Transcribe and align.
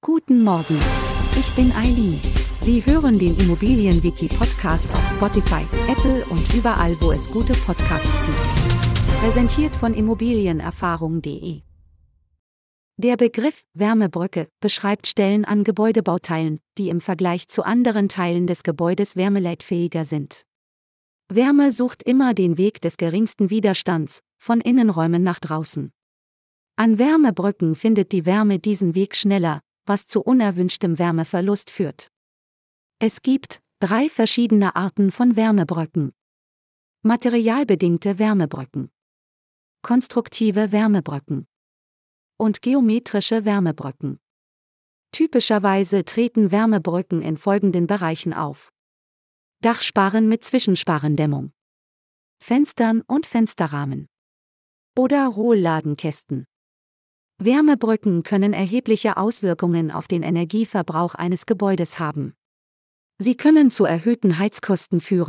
Guten 0.00 0.44
Morgen. 0.44 0.78
Ich 1.36 1.56
bin 1.56 1.72
Eileen. 1.72 2.20
Sie 2.62 2.86
hören 2.86 3.18
den 3.18 3.36
Immobilienwiki-Podcast 3.36 4.88
auf 4.94 5.10
Spotify, 5.10 5.64
Apple 5.88 6.24
und 6.26 6.54
überall, 6.54 6.96
wo 7.00 7.10
es 7.10 7.28
gute 7.28 7.52
Podcasts 7.52 8.22
gibt. 8.24 9.18
Präsentiert 9.20 9.74
von 9.74 9.94
Immobilienerfahrung.de. 9.94 11.62
Der 12.96 13.16
Begriff 13.16 13.64
Wärmebrücke 13.74 14.46
beschreibt 14.60 15.08
Stellen 15.08 15.44
an 15.44 15.64
Gebäudebauteilen, 15.64 16.60
die 16.78 16.90
im 16.90 17.00
Vergleich 17.00 17.48
zu 17.48 17.64
anderen 17.64 18.08
Teilen 18.08 18.46
des 18.46 18.62
Gebäudes 18.62 19.16
wärmeleitfähiger 19.16 20.04
sind. 20.04 20.44
Wärme 21.28 21.72
sucht 21.72 22.04
immer 22.04 22.34
den 22.34 22.56
Weg 22.56 22.80
des 22.80 22.98
geringsten 22.98 23.50
Widerstands, 23.50 24.22
von 24.36 24.60
Innenräumen 24.60 25.24
nach 25.24 25.40
draußen. 25.40 25.90
An 26.76 26.98
Wärmebrücken 27.00 27.74
findet 27.74 28.12
die 28.12 28.24
Wärme 28.26 28.60
diesen 28.60 28.94
Weg 28.94 29.16
schneller, 29.16 29.60
was 29.88 30.06
zu 30.06 30.20
unerwünschtem 30.22 30.98
Wärmeverlust 30.98 31.70
führt. 31.70 32.10
Es 32.98 33.22
gibt 33.22 33.62
drei 33.80 34.08
verschiedene 34.08 34.76
Arten 34.76 35.10
von 35.10 35.36
Wärmebrücken. 35.36 36.12
Materialbedingte 37.02 38.18
Wärmebrücken. 38.18 38.90
Konstruktive 39.82 40.72
Wärmebrücken. 40.72 41.46
Und 42.36 42.60
geometrische 42.62 43.44
Wärmebrücken. 43.44 44.20
Typischerweise 45.12 46.04
treten 46.04 46.50
Wärmebrücken 46.50 47.22
in 47.22 47.36
folgenden 47.36 47.86
Bereichen 47.86 48.34
auf. 48.34 48.72
Dachsparen 49.60 50.28
mit 50.28 50.44
Zwischensparendämmung. 50.44 51.52
Fenstern 52.40 53.02
und 53.02 53.26
Fensterrahmen. 53.26 54.08
Oder 54.96 55.26
Rohlladenkästen. 55.26 56.46
Wärmebrücken 57.40 58.24
können 58.24 58.52
erhebliche 58.52 59.16
Auswirkungen 59.16 59.92
auf 59.92 60.08
den 60.08 60.24
Energieverbrauch 60.24 61.14
eines 61.14 61.46
Gebäudes 61.46 62.00
haben. 62.00 62.34
Sie 63.18 63.36
können 63.36 63.70
zu 63.70 63.84
erhöhten 63.84 64.38
Heizkosten 64.38 65.00
führen, 65.00 65.26